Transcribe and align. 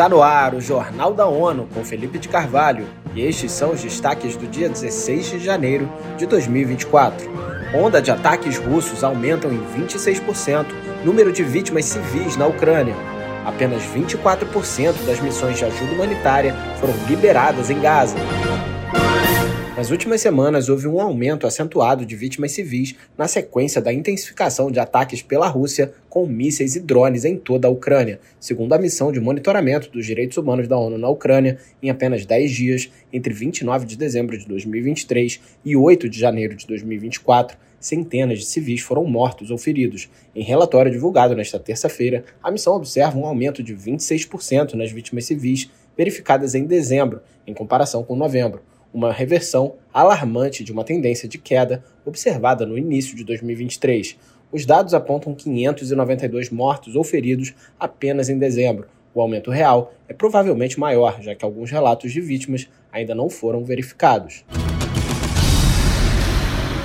Está 0.00 0.08
no 0.08 0.22
ar 0.22 0.54
o 0.54 0.62
Jornal 0.62 1.12
da 1.12 1.26
ONU 1.26 1.68
com 1.74 1.84
Felipe 1.84 2.18
de 2.18 2.26
Carvalho 2.26 2.86
e 3.14 3.20
estes 3.20 3.52
são 3.52 3.72
os 3.72 3.82
destaques 3.82 4.34
do 4.34 4.46
dia 4.46 4.66
16 4.66 5.32
de 5.32 5.38
janeiro 5.38 5.92
de 6.16 6.24
2024. 6.24 7.30
Onda 7.74 8.00
de 8.00 8.10
ataques 8.10 8.56
russos 8.56 9.04
aumentam 9.04 9.52
em 9.52 9.60
26% 9.78 10.64
número 11.04 11.30
de 11.30 11.44
vítimas 11.44 11.84
civis 11.84 12.34
na 12.34 12.46
Ucrânia. 12.46 12.94
Apenas 13.44 13.82
24% 13.94 15.04
das 15.04 15.20
missões 15.20 15.58
de 15.58 15.66
ajuda 15.66 15.92
humanitária 15.92 16.54
foram 16.80 16.94
liberadas 17.06 17.68
em 17.68 17.78
Gaza. 17.78 18.16
Nas 19.76 19.88
últimas 19.90 20.20
semanas, 20.20 20.68
houve 20.68 20.88
um 20.88 21.00
aumento 21.00 21.46
acentuado 21.46 22.04
de 22.04 22.16
vítimas 22.16 22.52
civis 22.52 22.96
na 23.16 23.28
sequência 23.28 23.80
da 23.80 23.92
intensificação 23.92 24.68
de 24.70 24.80
ataques 24.80 25.22
pela 25.22 25.46
Rússia 25.46 25.92
com 26.08 26.26
mísseis 26.26 26.74
e 26.74 26.80
drones 26.80 27.24
em 27.24 27.36
toda 27.36 27.68
a 27.68 27.70
Ucrânia, 27.70 28.18
segundo 28.40 28.72
a 28.72 28.78
missão 28.78 29.12
de 29.12 29.20
monitoramento 29.20 29.88
dos 29.88 30.04
direitos 30.04 30.36
humanos 30.36 30.66
da 30.66 30.76
ONU 30.76 30.98
na 30.98 31.08
Ucrânia, 31.08 31.56
em 31.80 31.88
apenas 31.88 32.26
10 32.26 32.50
dias, 32.50 32.90
entre 33.12 33.32
29 33.32 33.86
de 33.86 33.96
dezembro 33.96 34.36
de 34.36 34.44
2023 34.46 35.40
e 35.64 35.76
8 35.76 36.08
de 36.08 36.18
janeiro 36.18 36.56
de 36.56 36.66
2024. 36.66 37.56
Centenas 37.78 38.40
de 38.40 38.46
civis 38.46 38.80
foram 38.80 39.04
mortos 39.04 39.52
ou 39.52 39.56
feridos. 39.56 40.10
Em 40.34 40.42
relatório 40.42 40.90
divulgado 40.90 41.34
nesta 41.36 41.60
terça-feira, 41.60 42.24
a 42.42 42.50
missão 42.50 42.74
observa 42.74 43.16
um 43.16 43.24
aumento 43.24 43.62
de 43.62 43.74
26% 43.74 44.74
nas 44.74 44.90
vítimas 44.90 45.26
civis 45.26 45.70
verificadas 45.96 46.56
em 46.56 46.64
dezembro, 46.64 47.20
em 47.46 47.54
comparação 47.54 48.02
com 48.02 48.16
novembro 48.16 48.60
uma 48.92 49.12
reversão 49.12 49.74
alarmante 49.92 50.64
de 50.64 50.72
uma 50.72 50.84
tendência 50.84 51.28
de 51.28 51.38
queda 51.38 51.84
observada 52.04 52.66
no 52.66 52.76
início 52.76 53.16
de 53.16 53.24
2023. 53.24 54.16
Os 54.52 54.66
dados 54.66 54.94
apontam 54.94 55.34
592 55.34 56.50
mortos 56.50 56.96
ou 56.96 57.04
feridos 57.04 57.54
apenas 57.78 58.28
em 58.28 58.38
dezembro. 58.38 58.88
O 59.14 59.20
aumento 59.20 59.50
real 59.50 59.92
é 60.08 60.12
provavelmente 60.12 60.78
maior, 60.78 61.20
já 61.20 61.34
que 61.34 61.44
alguns 61.44 61.70
relatos 61.70 62.12
de 62.12 62.20
vítimas 62.20 62.68
ainda 62.92 63.14
não 63.14 63.28
foram 63.28 63.64
verificados. 63.64 64.44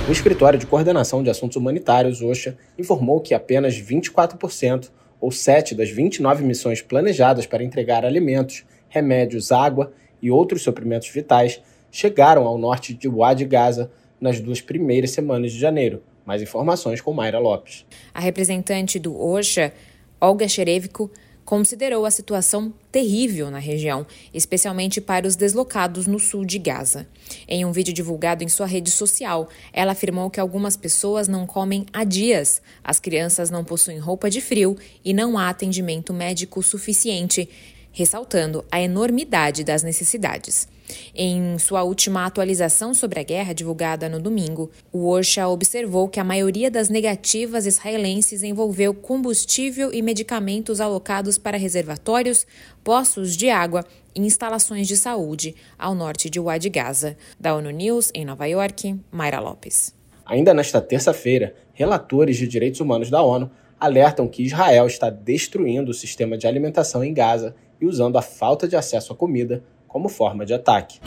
O 0.08 0.12
Escritório 0.12 0.58
de 0.58 0.66
Coordenação 0.66 1.22
de 1.22 1.30
Assuntos 1.30 1.56
Humanitários, 1.56 2.22
OSHA, 2.22 2.56
informou 2.78 3.20
que 3.20 3.34
apenas 3.34 3.74
24%, 3.76 4.90
ou 5.20 5.32
7 5.32 5.74
das 5.74 5.90
29 5.90 6.44
missões 6.44 6.80
planejadas 6.80 7.46
para 7.46 7.64
entregar 7.64 8.04
alimentos, 8.04 8.64
remédios, 8.88 9.50
água 9.50 9.92
e 10.22 10.30
outros 10.30 10.62
suprimentos 10.62 11.08
vitais 11.08 11.60
chegaram 11.96 12.46
ao 12.46 12.58
norte 12.58 12.92
de 12.92 13.08
Wadi 13.08 13.46
Gaza 13.46 13.90
nas 14.20 14.38
duas 14.38 14.60
primeiras 14.60 15.12
semanas 15.12 15.50
de 15.50 15.58
janeiro. 15.58 16.02
Mais 16.26 16.42
informações 16.42 17.00
com 17.00 17.10
Mayra 17.14 17.38
Lopes. 17.38 17.86
A 18.12 18.20
representante 18.20 18.98
do 18.98 19.18
OSHA, 19.18 19.72
Olga 20.20 20.46
Xerevko, 20.46 21.10
considerou 21.42 22.04
a 22.04 22.10
situação 22.10 22.74
terrível 22.92 23.50
na 23.50 23.58
região, 23.58 24.06
especialmente 24.34 25.00
para 25.00 25.26
os 25.26 25.36
deslocados 25.36 26.06
no 26.06 26.18
sul 26.18 26.44
de 26.44 26.58
Gaza. 26.58 27.06
Em 27.48 27.64
um 27.64 27.72
vídeo 27.72 27.94
divulgado 27.94 28.44
em 28.44 28.48
sua 28.48 28.66
rede 28.66 28.90
social, 28.90 29.48
ela 29.72 29.92
afirmou 29.92 30.28
que 30.28 30.40
algumas 30.40 30.76
pessoas 30.76 31.28
não 31.28 31.46
comem 31.46 31.86
há 31.94 32.04
dias, 32.04 32.60
as 32.84 33.00
crianças 33.00 33.48
não 33.48 33.64
possuem 33.64 33.98
roupa 33.98 34.28
de 34.28 34.42
frio 34.42 34.76
e 35.02 35.14
não 35.14 35.38
há 35.38 35.48
atendimento 35.48 36.12
médico 36.12 36.62
suficiente, 36.62 37.48
ressaltando 37.90 38.62
a 38.70 38.82
enormidade 38.82 39.64
das 39.64 39.82
necessidades. 39.82 40.68
Em 41.14 41.58
sua 41.58 41.82
última 41.82 42.24
atualização 42.24 42.94
sobre 42.94 43.20
a 43.20 43.22
guerra, 43.22 43.52
divulgada 43.52 44.08
no 44.08 44.20
domingo, 44.20 44.70
o 44.92 45.08
OSHA 45.08 45.48
observou 45.48 46.08
que 46.08 46.20
a 46.20 46.24
maioria 46.24 46.70
das 46.70 46.88
negativas 46.88 47.66
israelenses 47.66 48.42
envolveu 48.42 48.94
combustível 48.94 49.92
e 49.92 50.02
medicamentos 50.02 50.80
alocados 50.80 51.38
para 51.38 51.56
reservatórios, 51.56 52.46
poços 52.84 53.36
de 53.36 53.50
água 53.50 53.84
e 54.14 54.20
instalações 54.20 54.86
de 54.86 54.96
saúde 54.96 55.54
ao 55.78 55.94
norte 55.94 56.30
de 56.30 56.40
Wadi 56.40 56.68
Gaza. 56.68 57.16
Da 57.38 57.54
ONU 57.54 57.70
News, 57.70 58.10
em 58.14 58.24
Nova 58.24 58.46
York, 58.46 58.98
Mayra 59.10 59.40
Lopes. 59.40 59.94
Ainda 60.24 60.52
nesta 60.52 60.80
terça-feira, 60.80 61.54
relatores 61.72 62.36
de 62.36 62.48
direitos 62.48 62.80
humanos 62.80 63.10
da 63.10 63.22
ONU 63.22 63.50
alertam 63.78 64.26
que 64.26 64.42
Israel 64.42 64.86
está 64.86 65.10
destruindo 65.10 65.90
o 65.90 65.94
sistema 65.94 66.36
de 66.36 66.46
alimentação 66.46 67.04
em 67.04 67.12
Gaza 67.12 67.54
e 67.80 67.86
usando 67.86 68.16
a 68.16 68.22
falta 68.22 68.66
de 68.66 68.74
acesso 68.74 69.12
à 69.12 69.16
comida 69.16 69.62
como 69.86 70.08
forma 70.08 70.44
de 70.44 70.54
ataque. 70.54 71.00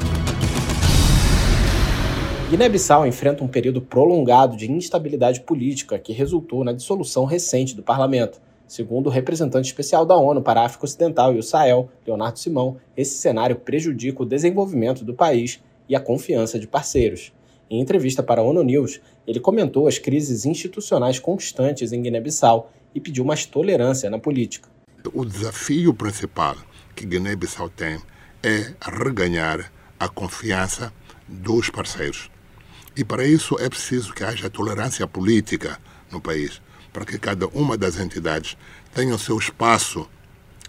Guiné-Bissau 2.49 3.05
enfrenta 3.05 3.43
um 3.43 3.47
período 3.47 3.79
prolongado 3.79 4.57
de 4.57 4.71
instabilidade 4.71 5.41
política 5.41 5.99
que 5.99 6.11
resultou 6.11 6.63
na 6.63 6.73
dissolução 6.73 7.25
recente 7.25 7.75
do 7.75 7.83
parlamento. 7.83 8.41
Segundo 8.67 9.07
o 9.07 9.09
representante 9.11 9.67
especial 9.67 10.05
da 10.05 10.15
ONU 10.15 10.41
para 10.41 10.61
a 10.61 10.65
África 10.65 10.85
Ocidental 10.85 11.33
e 11.35 11.37
o 11.37 11.43
Sahel, 11.43 11.89
Leonardo 12.07 12.39
Simão, 12.39 12.77
esse 12.97 13.19
cenário 13.19 13.55
prejudica 13.55 14.23
o 14.23 14.25
desenvolvimento 14.25 15.05
do 15.05 15.13
país 15.13 15.59
e 15.87 15.95
a 15.95 15.99
confiança 15.99 16.59
de 16.59 16.67
parceiros. 16.67 17.31
Em 17.69 17.79
entrevista 17.79 18.23
para 18.23 18.41
a 18.41 18.43
ONU 18.43 18.63
News, 18.63 18.99
ele 19.27 19.39
comentou 19.39 19.87
as 19.87 19.99
crises 19.99 20.43
institucionais 20.43 21.19
constantes 21.19 21.91
em 21.91 22.01
Guiné-Bissau 22.01 22.71
e 22.95 22.99
pediu 22.99 23.23
mais 23.23 23.45
tolerância 23.45 24.09
na 24.09 24.17
política. 24.17 24.69
O 25.13 25.23
desafio 25.23 25.93
principal 25.93 26.55
que 26.95 27.05
Guiné-Bissau 27.05 27.69
tem 27.69 27.99
é 28.43 28.73
reganhar 28.81 29.71
a 29.99 30.07
confiança 30.07 30.93
dos 31.27 31.69
parceiros. 31.69 32.29
E 32.95 33.03
para 33.03 33.25
isso 33.25 33.57
é 33.59 33.69
preciso 33.69 34.13
que 34.13 34.23
haja 34.23 34.49
tolerância 34.49 35.05
política 35.07 35.79
no 36.11 36.19
país, 36.19 36.61
para 36.91 37.05
que 37.05 37.17
cada 37.17 37.47
uma 37.47 37.77
das 37.77 37.97
entidades 37.97 38.57
tenha 38.93 39.13
o 39.13 39.19
seu 39.19 39.37
espaço 39.37 40.09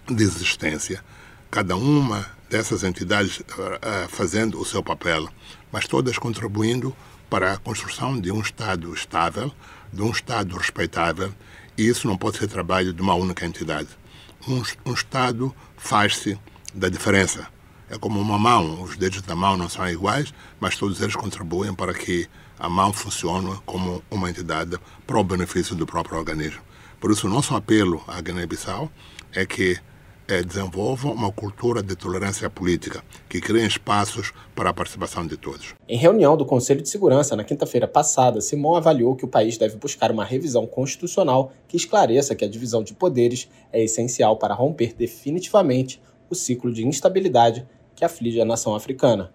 de 0.07 0.23
existência, 0.23 1.03
cada 1.49 1.75
uma 1.75 2.25
dessas 2.49 2.83
entidades 2.83 3.39
uh, 3.39 4.07
fazendo 4.09 4.59
o 4.59 4.65
seu 4.65 4.83
papel, 4.83 5.27
mas 5.71 5.87
todas 5.87 6.17
contribuindo 6.17 6.95
para 7.29 7.53
a 7.53 7.57
construção 7.57 8.19
de 8.19 8.31
um 8.31 8.41
Estado 8.41 8.93
estável, 8.93 9.51
de 9.91 10.01
um 10.01 10.11
Estado 10.11 10.57
respeitável, 10.57 11.33
e 11.77 11.87
isso 11.87 12.07
não 12.07 12.17
pode 12.17 12.37
ser 12.37 12.47
trabalho 12.47 12.93
de 12.93 13.01
uma 13.01 13.15
única 13.15 13.45
entidade 13.45 13.89
um, 14.47 14.63
um 14.85 14.93
Estado 14.93 15.53
faz-se 15.77 16.39
da 16.73 16.89
diferença. 16.89 17.47
É 17.91 17.97
como 17.97 18.21
uma 18.21 18.39
mão, 18.39 18.81
os 18.83 18.95
dedos 18.95 19.21
da 19.21 19.35
mão 19.35 19.57
não 19.57 19.67
são 19.67 19.85
iguais, 19.85 20.33
mas 20.61 20.77
todos 20.77 21.01
eles 21.01 21.13
contribuem 21.13 21.75
para 21.75 21.93
que 21.93 22.25
a 22.57 22.69
mão 22.69 22.93
funcione 22.93 23.53
como 23.65 24.01
uma 24.09 24.29
entidade 24.29 24.77
para 25.05 25.19
o 25.19 25.23
benefício 25.25 25.75
do 25.75 25.85
próprio 25.85 26.17
organismo. 26.17 26.61
Por 27.01 27.11
isso, 27.11 27.27
o 27.27 27.29
nosso 27.29 27.53
apelo 27.53 28.01
à 28.07 28.21
Guiné-Bissau 28.21 28.89
é 29.35 29.45
que 29.45 29.77
é, 30.25 30.41
desenvolvam 30.41 31.11
uma 31.11 31.33
cultura 31.33 31.83
de 31.83 31.93
tolerância 31.93 32.49
política, 32.49 33.03
que 33.27 33.41
criem 33.41 33.67
espaços 33.67 34.31
para 34.55 34.69
a 34.69 34.73
participação 34.73 35.27
de 35.27 35.35
todos. 35.35 35.75
Em 35.85 35.97
reunião 35.97 36.37
do 36.37 36.45
Conselho 36.45 36.81
de 36.81 36.87
Segurança 36.87 37.35
na 37.35 37.43
quinta-feira 37.43 37.89
passada, 37.89 38.39
Simon 38.39 38.77
avaliou 38.77 39.17
que 39.17 39.25
o 39.25 39.27
país 39.27 39.57
deve 39.57 39.75
buscar 39.75 40.11
uma 40.11 40.23
revisão 40.23 40.65
constitucional 40.65 41.51
que 41.67 41.75
esclareça 41.75 42.35
que 42.35 42.45
a 42.45 42.49
divisão 42.49 42.83
de 42.83 42.93
poderes 42.93 43.49
é 43.73 43.83
essencial 43.83 44.37
para 44.37 44.53
romper 44.53 44.95
definitivamente 44.97 46.01
o 46.29 46.35
ciclo 46.35 46.71
de 46.71 46.87
instabilidade 46.87 47.67
que 48.01 48.05
aflige 48.05 48.41
a 48.41 48.45
nação 48.45 48.73
africana. 48.73 49.31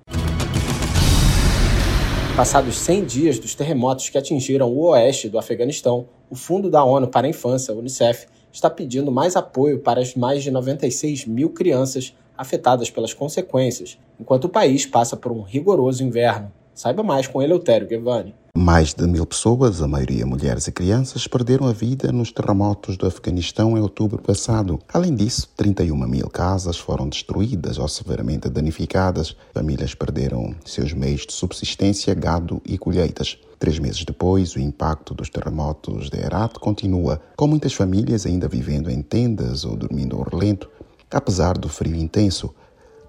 Passados 2.37 2.77
100 2.79 3.05
dias 3.05 3.39
dos 3.39 3.55
terremotos 3.55 4.09
que 4.09 4.19
atingiram 4.19 4.69
o 4.69 4.89
oeste 4.89 5.29
do 5.29 5.39
Afeganistão, 5.39 6.09
o 6.29 6.35
Fundo 6.35 6.69
da 6.69 6.83
ONU 6.83 7.07
para 7.07 7.29
a 7.29 7.31
Infância, 7.31 7.73
UNICEF, 7.73 8.27
está 8.53 8.69
pedindo 8.69 9.13
mais 9.13 9.37
apoio 9.37 9.79
para 9.79 10.01
as 10.01 10.17
mais 10.17 10.43
de 10.43 10.51
96 10.51 11.27
mil 11.27 11.51
crianças 11.51 12.13
afetadas 12.37 12.91
pelas 12.91 13.15
consequências, 13.15 14.01
enquanto 14.19 14.47
o 14.47 14.49
país 14.49 14.85
passa 14.85 15.17
por 15.17 15.31
um 15.31 15.43
rigoroso 15.43 16.03
inverno. 16.03 16.51
Saiba 16.77 17.03
mais 17.03 17.27
com 17.27 17.41
Eleutério 17.41 17.89
Guevani. 17.89 18.35
Mais 18.55 18.93
de 18.93 19.07
mil 19.07 19.25
pessoas, 19.25 19.81
a 19.81 19.89
maioria 19.89 20.27
mulheres 20.27 20.67
e 20.67 20.73
crianças, 20.73 21.27
perderam 21.27 21.67
a 21.67 21.73
vida 21.73 22.13
nos 22.13 22.31
terremotos 22.31 22.99
do 22.99 23.07
Afeganistão 23.07 23.79
em 23.79 23.81
outubro 23.81 24.21
passado. 24.21 24.79
Além 24.93 25.15
disso, 25.15 25.49
31 25.57 25.97
mil 26.07 26.29
casas 26.29 26.77
foram 26.77 27.09
destruídas 27.09 27.79
ou 27.79 27.89
severamente 27.89 28.51
danificadas. 28.51 29.35
Famílias 29.55 29.95
perderam 29.95 30.55
seus 30.67 30.93
meios 30.93 31.25
de 31.27 31.33
subsistência, 31.33 32.13
gado 32.13 32.61
e 32.63 32.77
colheitas. 32.77 33.39
Três 33.59 33.79
meses 33.79 34.05
depois, 34.05 34.55
o 34.55 34.61
impacto 34.61 35.15
dos 35.15 35.31
terremotos 35.31 36.11
de 36.11 36.19
Herat 36.19 36.59
continua, 36.59 37.23
com 37.39 37.47
muitas 37.47 37.73
famílias 37.73 38.27
ainda 38.27 38.49
vivendo 38.49 38.91
em 38.91 39.01
tendas 39.01 39.65
ou 39.65 39.77
dormindo 39.77 40.15
ao 40.15 40.25
relento, 40.25 40.69
apesar 41.11 41.57
do 41.57 41.71
frio 41.71 41.97
intenso. 41.97 42.55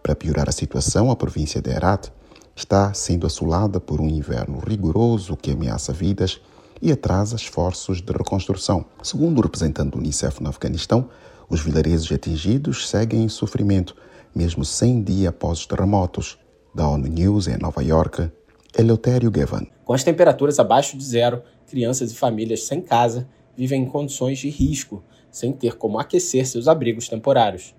Para 0.02 0.16
piorar 0.16 0.48
a 0.48 0.54
situação, 0.54 1.12
a 1.12 1.18
província 1.18 1.62
de 1.62 1.70
Herat 1.70 2.10
está 2.58 2.92
sendo 2.92 3.28
assolada 3.28 3.80
por 3.80 4.02
um 4.02 4.08
inverno 4.08 4.58
rigoroso 4.58 5.38
que 5.38 5.52
ameaça 5.52 5.94
vidas 5.94 6.42
e 6.82 6.92
atrasa 6.92 7.36
esforços 7.36 8.02
de 8.02 8.12
reconstrução. 8.12 8.84
Segundo 9.04 9.38
o 9.38 9.42
representante 9.42 9.92
do 9.92 10.00
Unicef 10.00 10.42
no 10.42 10.50
Afeganistão, 10.50 11.08
os 11.48 11.62
vilarejos 11.62 12.12
atingidos 12.12 12.90
seguem 12.90 13.24
em 13.24 13.30
sofrimento, 13.30 13.96
mesmo 14.36 14.66
100 14.66 15.04
dias 15.04 15.28
após 15.30 15.60
os 15.60 15.68
terremotos. 15.68 16.40
Da 16.74 16.88
ONU 16.88 17.08
News 17.08 17.48
em 17.48 17.58
Nova 17.58 17.84
York, 17.84 18.30
Eleutério 18.78 19.32
Gavan. 19.32 19.66
Com 19.86 19.94
as 19.94 20.04
temperaturas 20.04 20.60
abaixo 20.60 20.98
de 20.98 21.04
zero, 21.04 21.42
crianças 21.68 22.12
e 22.12 22.16
famílias 22.16 22.64
sem 22.64 22.82
casa 22.82 23.28
vivem 23.56 23.84
em 23.84 23.86
condições 23.88 24.38
de 24.40 24.50
risco, 24.50 25.04
sem 25.32 25.52
ter 25.52 25.76
como 25.76 26.00
aquecer 26.00 26.46
seus 26.46 26.68
abrigos 26.68 27.08
temporários. 27.08 27.74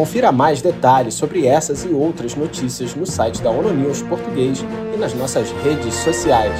Confira 0.00 0.32
mais 0.32 0.62
detalhes 0.62 1.12
sobre 1.12 1.46
essas 1.46 1.84
e 1.84 1.88
outras 1.88 2.34
notícias 2.34 2.94
no 2.94 3.04
site 3.04 3.42
da 3.42 3.50
ONU 3.50 3.70
News 3.74 4.00
Português 4.00 4.64
e 4.94 4.96
nas 4.96 5.12
nossas 5.12 5.50
redes 5.62 5.92
sociais. 5.92 6.58